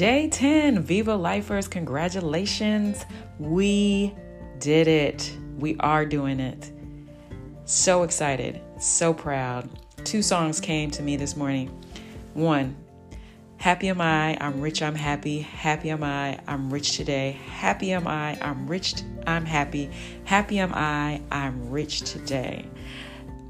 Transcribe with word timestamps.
Day 0.00 0.30
10, 0.30 0.80
Viva 0.80 1.14
Lifers, 1.14 1.68
congratulations. 1.68 3.04
We 3.38 4.14
did 4.58 4.88
it. 4.88 5.30
We 5.58 5.76
are 5.78 6.06
doing 6.06 6.40
it. 6.40 6.72
So 7.66 8.02
excited, 8.02 8.62
so 8.78 9.12
proud. 9.12 9.68
Two 10.04 10.22
songs 10.22 10.58
came 10.58 10.90
to 10.92 11.02
me 11.02 11.18
this 11.18 11.36
morning. 11.36 11.68
One, 12.32 12.76
Happy 13.58 13.88
am 13.88 14.00
I, 14.00 14.38
I'm 14.40 14.62
rich, 14.62 14.80
I'm 14.80 14.94
happy. 14.94 15.40
Happy 15.40 15.90
am 15.90 16.02
I, 16.02 16.40
I'm 16.46 16.72
rich 16.72 16.96
today. 16.96 17.32
Happy 17.50 17.92
am 17.92 18.06
I, 18.06 18.38
I'm 18.40 18.66
rich, 18.66 19.02
I'm 19.26 19.44
happy. 19.44 19.90
Happy 20.24 20.60
am 20.60 20.72
I, 20.72 21.20
I'm 21.30 21.68
rich 21.68 22.10
today. 22.10 22.64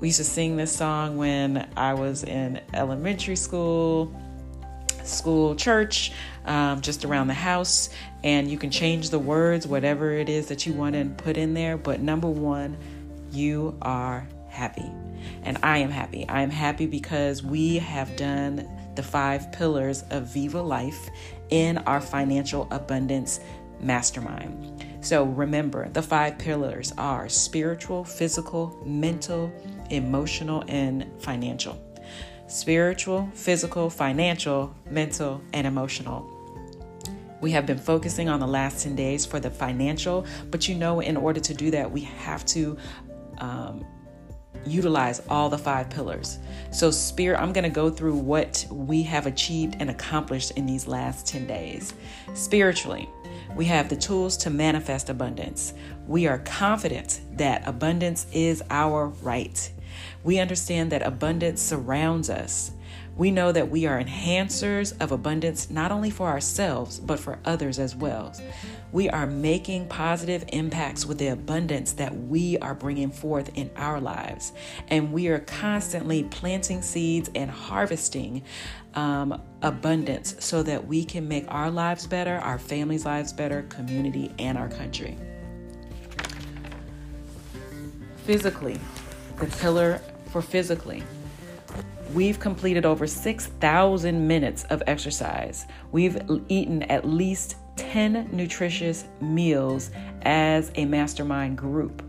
We 0.01 0.09
used 0.09 0.19
to 0.19 0.25
sing 0.25 0.57
this 0.57 0.75
song 0.75 1.17
when 1.17 1.71
I 1.77 1.95
was 1.95 2.25
in 2.25 2.61
elementary 2.75 3.37
school, 3.37 4.12
school, 5.04 5.54
church, 5.54 6.12
um, 6.45 6.80
just 6.80 7.04
around 7.04 7.28
the 7.28 7.34
house. 7.34 7.90
And 8.22 8.50
you 8.50 8.59
can 8.59 8.70
change 8.70 9.10
the 9.10 9.18
words, 9.18 9.66
whatever 9.66 10.12
it 10.12 10.28
is 10.28 10.48
that 10.48 10.66
you 10.66 10.73
want 10.73 10.95
to 10.95 11.04
put 11.23 11.36
in 11.36 11.54
there. 11.54 11.76
But 11.76 12.00
number 12.00 12.28
one, 12.28 12.76
you 13.30 13.76
are 13.82 14.26
happy. 14.48 14.90
And 15.42 15.59
I 15.62 15.78
am 15.78 15.90
happy. 15.90 16.28
I 16.28 16.42
am 16.42 16.50
happy 16.50 16.86
because 16.86 17.42
we 17.42 17.76
have 17.76 18.14
done 18.16 18.68
the 18.95 19.02
five 19.02 19.52
pillars 19.52 20.04
of 20.10 20.26
Viva 20.26 20.60
Life 20.60 21.09
in 21.51 21.78
our 21.78 22.01
financial 22.01 22.68
abundance 22.70 23.40
mastermind. 23.80 24.84
So 25.01 25.24
remember, 25.24 25.88
the 25.88 26.02
five 26.02 26.38
pillars 26.38 26.92
are 26.98 27.28
spiritual, 27.28 28.04
physical, 28.04 28.82
mental, 28.84 29.52
emotional, 29.88 30.64
and 30.68 31.06
financial. 31.18 31.80
Spiritual, 32.50 33.30
physical, 33.32 33.88
financial, 33.88 34.74
mental, 34.90 35.40
and 35.52 35.68
emotional. 35.68 36.29
We 37.40 37.52
have 37.52 37.65
been 37.65 37.79
focusing 37.79 38.29
on 38.29 38.40
the 38.40 38.46
last 38.48 38.82
10 38.82 38.96
days 38.96 39.24
for 39.24 39.38
the 39.38 39.52
financial, 39.52 40.26
but 40.51 40.68
you 40.68 40.74
know, 40.74 40.98
in 40.98 41.16
order 41.16 41.38
to 41.38 41.54
do 41.54 41.70
that, 41.70 41.88
we 41.88 42.01
have 42.01 42.45
to 42.46 42.76
um, 43.38 43.87
utilize 44.66 45.23
all 45.29 45.48
the 45.48 45.57
five 45.57 45.90
pillars. 45.90 46.40
So, 46.73 46.90
spirit, 46.90 47.40
I'm 47.40 47.52
going 47.52 47.62
to 47.62 47.70
go 47.70 47.88
through 47.88 48.16
what 48.16 48.66
we 48.68 49.04
have 49.04 49.26
achieved 49.26 49.76
and 49.79 49.88
accomplished 49.88 50.51
in 50.57 50.66
these 50.66 50.88
last 50.88 51.29
10 51.29 51.46
days. 51.46 51.95
Spiritually, 52.35 53.09
we 53.54 53.64
have 53.66 53.88
the 53.88 53.96
tools 53.96 54.37
to 54.38 54.51
manifest 54.51 55.09
abundance. 55.09 55.73
We 56.09 56.26
are 56.26 56.38
confident 56.38 57.20
that 57.35 57.66
abundance 57.66 58.26
is 58.32 58.60
our 58.70 59.07
right. 59.23 59.70
We 60.24 60.38
understand 60.38 60.93
that 60.93 61.02
abundance 61.02 61.63
surrounds 61.63 62.30
us. 62.30 62.73
We 63.16 63.30
know 63.30 63.52
that 63.52 63.69
we 63.69 63.87
are 63.87 64.03
enhancers 64.03 64.99
of 65.00 65.12
abundance 65.12 65.69
not 65.69 65.93
only 65.93 66.10
for 66.10 66.28
ourselves, 66.28 66.99
but 66.99 67.21
for 67.21 67.38
others 67.44 67.78
as 67.78 67.94
well. 67.94 68.32
We 68.93 69.10
are 69.10 69.27
making 69.27 69.88
positive 69.88 70.44
impacts 70.49 71.05
with 71.05 71.19
the 71.19 71.28
abundance 71.28 71.93
that 71.94 72.16
we 72.16 72.56
are 72.59 72.75
bringing 72.75 73.10
forth 73.10 73.50
in 73.56 73.71
our 73.77 74.00
lives. 74.00 74.53
And 74.88 75.12
we 75.12 75.28
are 75.28 75.41
constantly 75.41 76.25
planting 76.25 76.82
seeds 76.82 77.31
and 77.34 77.50
harvesting 77.50 78.43
um, 78.94 79.41
abundance 79.62 80.37
so 80.38 80.62
that 80.62 80.87
we 80.87 81.04
can 81.04 81.28
make 81.28 81.44
our 81.49 81.71
lives 81.71 82.06
better, 82.06 82.37
our 82.38 82.59
families' 82.59 83.04
lives 83.04 83.32
better, 83.32 83.62
community, 83.69 84.32
and 84.38 84.56
our 84.56 84.69
country. 84.69 85.19
Physically, 88.25 88.81
the 89.41 89.47
pillar 89.56 90.00
for 90.31 90.43
physically. 90.43 91.03
We've 92.12 92.38
completed 92.38 92.84
over 92.84 93.06
6,000 93.06 94.27
minutes 94.27 94.65
of 94.65 94.82
exercise. 94.87 95.66
We've 95.93 96.19
eaten 96.49 96.82
at 96.84 97.06
least 97.06 97.56
10 97.77 98.28
nutritious 98.32 99.05
meals 99.21 99.91
as 100.22 100.70
a 100.75 100.84
mastermind 100.84 101.56
group. 101.56 102.03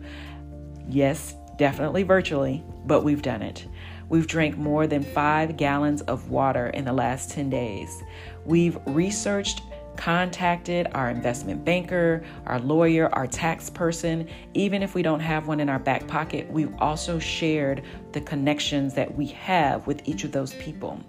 Yes, 0.90 1.36
definitely 1.58 2.04
virtually, 2.04 2.64
but 2.86 3.04
we've 3.04 3.22
done 3.22 3.42
it. 3.42 3.68
We've 4.10 4.28
drank 4.28 4.58
more 4.58 4.88
than 4.88 5.04
five 5.04 5.56
gallons 5.56 6.02
of 6.02 6.30
water 6.30 6.68
in 6.68 6.84
the 6.84 6.92
last 6.92 7.32
10 7.32 7.50
days. 7.50 8.04
We've 8.46 8.78
researched 8.88 9.62
contacted 9.98 10.88
our 10.94 11.10
investment 11.10 11.64
banker, 11.64 12.24
our 12.46 12.60
lawyer, 12.60 13.10
our 13.14 13.28
tax 13.28 13.70
person. 13.70 14.28
Even 14.54 14.82
if 14.82 14.96
we 14.96 15.02
don't 15.02 15.20
have 15.20 15.48
one 15.48 15.60
in 15.60 15.70
our 15.70 15.80
back 15.80 16.08
pocket, 16.08 16.50
we've 16.52 16.74
also 16.80 17.20
shared 17.20 17.84
the 18.14 18.22
connections 18.22 18.94
that 18.94 19.16
we 19.16 19.28
have 19.28 19.86
with 19.88 20.02
each 20.08 20.24
of 20.24 20.32
those 20.32 20.54
people. 20.56 21.00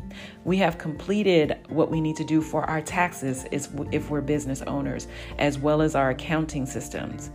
We 0.44 0.56
have 0.58 0.78
completed 0.78 1.58
what 1.68 1.90
we 1.90 2.00
need 2.00 2.16
to 2.16 2.24
do 2.24 2.40
for 2.40 2.64
our 2.64 2.80
taxes 2.80 3.46
if 3.50 4.10
we're 4.10 4.20
business 4.20 4.62
owners, 4.62 5.08
as 5.38 5.58
well 5.58 5.82
as 5.82 5.94
our 5.94 6.10
accounting 6.10 6.66
systems. 6.66 7.30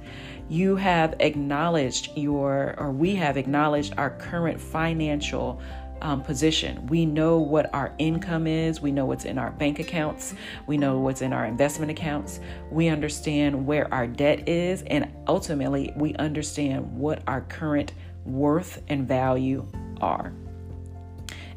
You 0.49 0.77
have 0.77 1.15
acknowledged 1.19 2.11
your, 2.15 2.75
or 2.77 2.91
we 2.91 3.15
have 3.15 3.35
acknowledged 3.35 3.95
our 3.97 4.11
current 4.11 4.61
financial 4.61 5.61
um, 6.01 6.21
position. 6.21 6.85
We 6.87 7.05
know 7.05 7.37
what 7.37 7.73
our 7.73 7.93
income 7.97 8.47
is, 8.47 8.81
we 8.81 8.91
know 8.91 9.05
what's 9.05 9.25
in 9.25 9.37
our 9.37 9.51
bank 9.51 9.79
accounts, 9.79 10.33
we 10.65 10.77
know 10.77 10.99
what's 10.99 11.21
in 11.21 11.33
our 11.33 11.45
investment 11.45 11.91
accounts, 11.91 12.39
we 12.71 12.87
understand 12.87 13.65
where 13.65 13.91
our 13.93 14.07
debt 14.07 14.47
is, 14.47 14.83
and 14.83 15.11
ultimately, 15.27 15.93
we 15.95 16.13
understand 16.15 16.97
what 16.97 17.21
our 17.27 17.41
current 17.41 17.93
worth 18.25 18.81
and 18.87 19.07
value 19.07 19.65
are. 20.01 20.33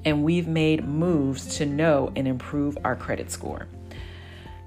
And 0.04 0.24
we've 0.24 0.48
made 0.48 0.86
moves 0.86 1.56
to 1.58 1.66
know 1.66 2.12
and 2.16 2.26
improve 2.26 2.78
our 2.84 2.96
credit 2.96 3.30
score. 3.30 3.66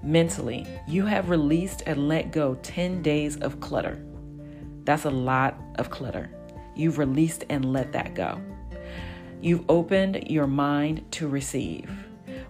Mentally, 0.04 0.68
you 0.88 1.06
have 1.06 1.30
released 1.30 1.84
and 1.86 2.08
let 2.08 2.32
go 2.32 2.56
10 2.56 3.02
days 3.02 3.38
of 3.38 3.60
clutter. 3.60 4.04
That's 4.84 5.06
a 5.06 5.10
lot 5.10 5.56
of 5.76 5.90
clutter. 5.90 6.30
You've 6.76 6.98
released 6.98 7.46
and 7.50 7.72
let 7.72 7.94
that 7.94 8.14
go. 8.14 8.42
You've 9.44 9.66
opened 9.70 10.30
your 10.30 10.48
mind 10.48 11.04
to 11.12 11.28
receive. 11.28 11.92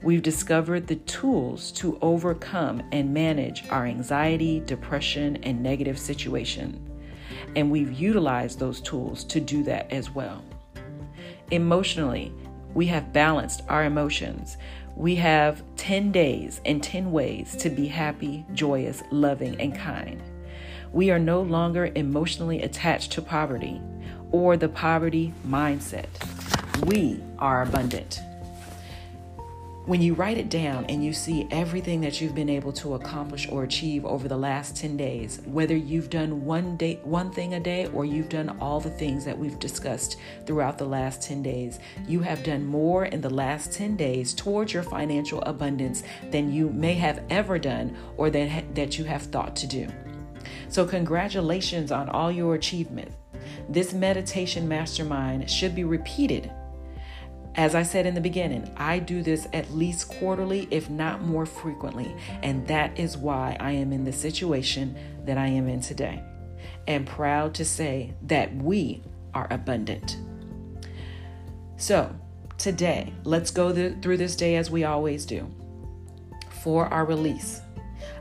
We've 0.04 0.22
discovered 0.22 0.86
the 0.86 0.98
tools 0.98 1.72
to 1.72 1.98
overcome 2.04 2.84
and 2.92 3.12
manage 3.12 3.68
our 3.72 3.88
anxiety, 3.88 4.60
depression, 4.60 5.38
and 5.38 5.64
negative 5.64 5.98
situation. 5.98 6.80
And 7.56 7.72
we've 7.72 7.92
utilized 7.92 8.60
those 8.60 8.80
tools 8.80 9.24
to 9.24 9.40
do 9.40 9.64
that 9.64 9.92
as 9.92 10.12
well. 10.12 10.46
Emotionally, 11.50 12.32
we 12.76 12.86
have 12.86 13.12
balanced 13.12 13.64
our 13.70 13.86
emotions. 13.86 14.58
We 14.96 15.16
have 15.16 15.64
10 15.78 16.12
days 16.12 16.62
and 16.64 16.84
10 16.84 17.12
ways 17.12 17.56
to 17.56 17.72
be 17.72 17.88
happy, 17.88 18.46
joyous, 18.54 19.02
loving, 19.10 19.60
and 19.60 19.76
kind. 19.76 20.22
We 20.92 21.10
are 21.10 21.18
no 21.18 21.42
longer 21.42 21.92
emotionally 21.96 22.62
attached 22.62 23.14
to 23.14 23.24
poverty 23.24 23.82
or 24.32 24.58
the 24.58 24.70
poverty 24.70 25.34
mindset 25.48 26.33
we 26.82 27.22
are 27.40 27.62
abundant. 27.62 28.20
When 29.86 30.02
you 30.02 30.14
write 30.14 30.38
it 30.38 30.48
down 30.48 30.86
and 30.86 31.04
you 31.04 31.12
see 31.12 31.46
everything 31.52 32.00
that 32.02 32.22
you've 32.22 32.34
been 32.34 32.50
able 32.50 32.72
to 32.74 32.94
accomplish 32.94 33.50
or 33.50 33.64
achieve 33.64 34.06
over 34.06 34.30
the 34.30 34.38
last 34.38 34.78
10 34.78 34.96
days, 34.96 35.42
whether 35.46 35.76
you've 35.76 36.10
done 36.10 36.46
one 36.46 36.78
day 36.78 37.02
one 37.04 37.32
thing 37.32 37.56
a 37.56 37.60
day 37.60 37.88
or 37.88 38.06
you've 38.06 38.30
done 38.30 38.58
all 38.62 38.80
the 38.80 38.90
things 38.90 39.26
that 39.26 39.38
we've 39.38 39.60
discussed 39.60 40.18
throughout 40.46 40.78
the 40.78 40.86
last 40.86 41.22
10 41.22 41.44
days, 41.44 41.80
you 42.08 42.22
have 42.22 42.44
done 42.44 42.66
more 42.66 43.06
in 43.06 43.20
the 43.20 43.30
last 43.30 43.74
10 43.74 43.98
days 43.98 44.34
towards 44.34 44.72
your 44.72 44.84
financial 44.84 45.42
abundance 45.42 46.04
than 46.32 46.54
you 46.54 46.70
may 46.70 46.94
have 46.94 47.22
ever 47.30 47.60
done 47.60 47.94
or 48.16 48.30
that, 48.30 48.74
that 48.76 48.98
you 48.98 49.04
have 49.04 49.24
thought 49.24 49.54
to 49.58 49.68
do. 49.68 49.90
So 50.70 50.86
congratulations 50.86 51.92
on 51.92 52.08
all 52.08 52.32
your 52.32 52.56
achievements. 52.56 53.16
This 53.68 53.94
meditation 53.94 54.66
mastermind 54.66 55.50
should 55.50 55.76
be 55.76 55.84
repeated 55.84 56.50
as 57.56 57.76
I 57.76 57.84
said 57.84 58.06
in 58.06 58.16
the 58.16 58.22
beginning, 58.22 58.72
I 58.78 59.00
do 59.00 59.22
this 59.22 59.48
at 59.54 59.72
least 59.72 60.10
quarterly, 60.10 60.68
if 60.72 60.90
not 60.90 61.22
more 61.22 61.46
frequently. 61.46 62.16
And 62.42 62.68
that 62.68 62.98
is 62.98 63.16
why 63.16 63.58
I 63.60 63.72
am 63.72 63.94
in 63.94 64.06
the 64.06 64.14
situation 64.14 64.98
that 65.26 65.38
I 65.38 65.48
am 65.48 65.68
in 65.68 65.80
today. 65.80 66.24
And 66.88 67.06
proud 67.06 67.54
to 67.56 67.66
say 67.66 68.14
that 68.24 68.56
we 68.56 69.04
are 69.36 69.48
abundant. 69.52 70.18
So, 71.78 72.16
today, 72.58 73.14
let's 73.24 73.52
go 73.52 73.72
th- 73.72 74.02
through 74.02 74.18
this 74.18 74.36
day 74.36 74.56
as 74.56 74.72
we 74.72 74.84
always 74.84 75.26
do. 75.26 75.48
For 76.64 76.88
our 76.88 77.06
release, 77.06 77.62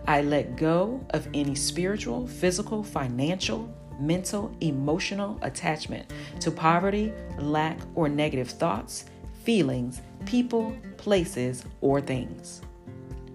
I 0.06 0.22
let 0.22 0.56
go 0.56 1.04
of 1.10 1.26
any 1.32 1.54
spiritual, 1.54 2.26
physical, 2.26 2.82
financial, 2.82 3.72
mental, 3.98 4.54
emotional 4.60 5.38
attachment 5.42 6.12
to 6.40 6.50
poverty, 6.50 7.12
lack, 7.38 7.78
or 7.94 8.08
negative 8.08 8.50
thoughts 8.50 9.04
feelings, 9.44 10.00
people, 10.24 10.74
places, 10.96 11.64
or 11.80 12.00
things. 12.00 12.62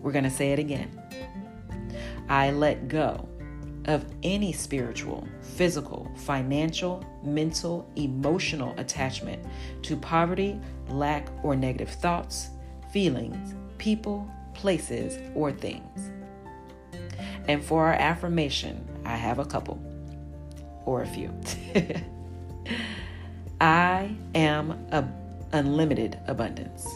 We're 0.02 0.12
going 0.12 0.24
to 0.24 0.30
say 0.30 0.54
it 0.54 0.60
again. 0.60 0.90
I 2.30 2.52
let 2.52 2.88
go 2.88 3.28
of 3.86 4.06
any 4.24 4.52
spiritual, 4.52 5.28
physical, 5.42 6.12
financial, 6.16 7.04
mental, 7.24 7.90
emotional 7.96 8.74
attachment 8.78 9.46
to 9.84 9.96
poverty, 9.96 10.60
lack, 10.90 11.30
or 11.44 11.56
negative 11.56 11.90
thoughts, 11.90 12.50
feelings, 12.92 13.54
people, 13.78 14.30
places, 14.54 15.18
or 15.36 15.52
things. 15.52 16.12
And 17.48 17.64
for 17.64 17.86
our 17.86 17.94
affirmation, 17.94 18.86
I 19.06 19.16
have 19.16 19.40
a 19.40 19.46
couple 19.46 19.82
or 20.86 21.02
a 21.02 21.08
few. 21.08 21.34
I 23.62 24.16
am 24.36 24.72
a 24.92 25.02
unlimited 25.54 26.20
abundance. 26.28 26.88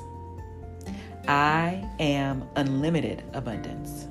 I 1.28 1.88
am 2.00 2.48
unlimited 2.56 3.24
abundance. 3.34 4.08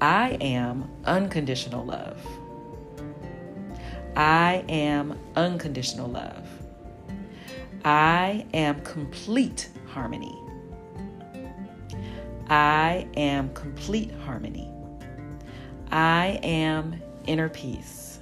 I 0.00 0.30
am 0.40 0.90
unconditional 1.04 1.84
love. 1.84 2.24
I 4.16 4.64
am 4.68 5.18
unconditional 5.36 6.08
love. 6.08 6.46
I 7.84 8.46
am 8.52 8.80
complete 8.82 9.70
harmony. 9.86 10.38
I 12.48 13.06
am 13.16 13.52
complete 13.54 14.12
harmony. 14.24 14.70
I 15.90 16.40
am 16.42 17.00
inner 17.26 17.48
peace. 17.48 18.20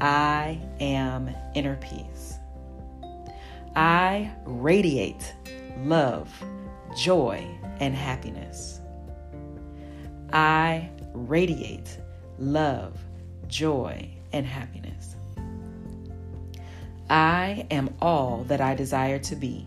I 0.00 0.60
am 0.80 1.30
inner 1.54 1.76
peace. 1.76 2.33
I 3.76 4.30
radiate 4.44 5.34
love, 5.78 6.30
joy, 6.96 7.44
and 7.80 7.94
happiness. 7.94 8.80
I 10.32 10.90
radiate 11.12 11.98
love, 12.38 12.98
joy, 13.48 14.08
and 14.32 14.46
happiness. 14.46 15.16
I 17.10 17.66
am 17.70 17.94
all 18.00 18.44
that 18.44 18.60
I 18.60 18.74
desire 18.74 19.18
to 19.20 19.36
be. 19.36 19.66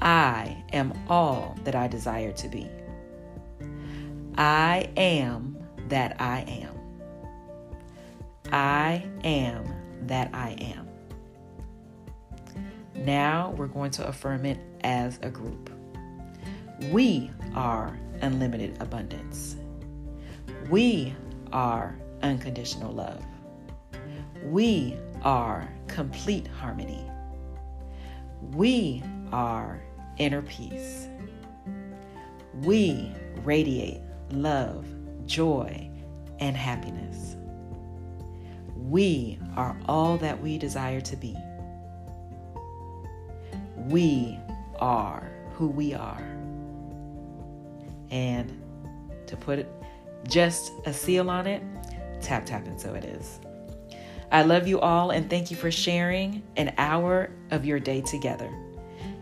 I 0.00 0.62
am 0.72 0.92
all 1.08 1.56
that 1.64 1.74
I 1.74 1.88
desire 1.88 2.32
to 2.32 2.48
be. 2.48 2.68
I 4.36 4.90
am 4.96 5.56
that 5.88 6.20
I 6.20 6.40
am. 6.40 6.74
I 8.52 9.04
am 9.24 9.64
that 10.06 10.30
I 10.32 10.50
am. 10.60 10.93
Now 13.04 13.54
we're 13.58 13.66
going 13.66 13.90
to 13.92 14.06
affirm 14.06 14.46
it 14.46 14.58
as 14.82 15.18
a 15.20 15.28
group. 15.28 15.70
We 16.90 17.30
are 17.54 17.98
unlimited 18.22 18.78
abundance. 18.80 19.56
We 20.70 21.14
are 21.52 21.98
unconditional 22.22 22.92
love. 22.92 23.22
We 24.44 24.96
are 25.22 25.70
complete 25.86 26.46
harmony. 26.46 27.04
We 28.52 29.02
are 29.32 29.82
inner 30.16 30.40
peace. 30.40 31.08
We 32.62 33.12
radiate 33.42 34.00
love, 34.30 34.86
joy, 35.26 35.90
and 36.38 36.56
happiness. 36.56 37.36
We 38.76 39.38
are 39.56 39.76
all 39.86 40.16
that 40.18 40.40
we 40.40 40.56
desire 40.56 41.02
to 41.02 41.16
be. 41.16 41.36
We 43.84 44.38
are 44.80 45.30
who 45.54 45.68
we 45.68 45.94
are. 45.94 46.22
And 48.10 48.50
to 49.26 49.36
put 49.36 49.66
just 50.28 50.72
a 50.86 50.92
seal 50.92 51.30
on 51.30 51.46
it, 51.46 51.62
tap 52.20 52.46
tap 52.46 52.66
and 52.66 52.80
so 52.80 52.94
it 52.94 53.04
is. 53.04 53.40
I 54.32 54.42
love 54.42 54.66
you 54.66 54.80
all 54.80 55.10
and 55.10 55.28
thank 55.30 55.50
you 55.50 55.56
for 55.56 55.70
sharing 55.70 56.42
an 56.56 56.74
hour 56.78 57.30
of 57.50 57.64
your 57.64 57.78
day 57.78 58.00
together. 58.00 58.50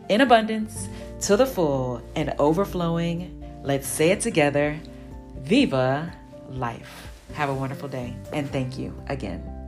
In 0.09 0.21
abundance, 0.21 0.89
to 1.23 1.37
the 1.37 1.47
full, 1.47 2.03
and 2.17 2.35
overflowing. 2.39 3.39
Let's 3.63 3.87
say 3.87 4.11
it 4.11 4.21
together 4.21 4.79
Viva 5.39 6.13
life. 6.51 7.09
Have 7.35 7.49
a 7.49 7.55
wonderful 7.55 7.89
day 7.89 8.15
and 8.33 8.51
thank 8.51 8.79
you 8.79 8.95
again. 9.09 9.62